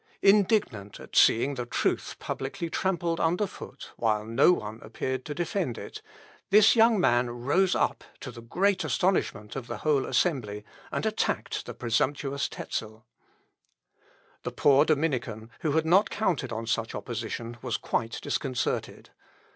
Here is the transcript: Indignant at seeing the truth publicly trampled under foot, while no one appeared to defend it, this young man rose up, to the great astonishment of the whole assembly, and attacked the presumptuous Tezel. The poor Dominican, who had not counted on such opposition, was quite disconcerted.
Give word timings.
Indignant 0.23 0.99
at 0.99 1.15
seeing 1.15 1.53
the 1.53 1.67
truth 1.67 2.15
publicly 2.17 2.71
trampled 2.71 3.19
under 3.19 3.45
foot, 3.45 3.91
while 3.97 4.25
no 4.25 4.51
one 4.51 4.79
appeared 4.81 5.23
to 5.25 5.35
defend 5.35 5.77
it, 5.77 6.01
this 6.49 6.75
young 6.75 6.99
man 6.99 7.29
rose 7.29 7.75
up, 7.75 8.03
to 8.21 8.31
the 8.31 8.41
great 8.41 8.83
astonishment 8.83 9.55
of 9.55 9.67
the 9.67 9.77
whole 9.77 10.07
assembly, 10.07 10.65
and 10.91 11.05
attacked 11.05 11.67
the 11.67 11.75
presumptuous 11.75 12.49
Tezel. 12.49 13.05
The 14.41 14.51
poor 14.51 14.85
Dominican, 14.85 15.51
who 15.59 15.73
had 15.73 15.85
not 15.85 16.09
counted 16.09 16.51
on 16.51 16.65
such 16.65 16.95
opposition, 16.95 17.57
was 17.61 17.77
quite 17.77 18.19
disconcerted. 18.23 19.11